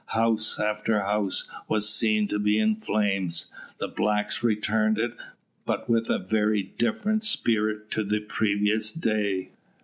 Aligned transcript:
House 0.15 0.59
after 0.59 1.01
house 1.01 1.47
was 1.67 1.87
seen 1.87 2.27
to 2.29 2.39
be 2.39 2.57
in 2.57 2.75
flames. 2.75 3.51
The 3.79 3.87
blacks 3.87 4.41
returned 4.43 4.97
it, 4.97 5.11
but 5.63 5.87
with 5.87 6.07
very 6.27 6.63
different 6.63 7.21
spirits 7.21 7.83
to 7.93 8.03
the 8.03 8.21
previous 8.21 8.91
day. 8.91 9.51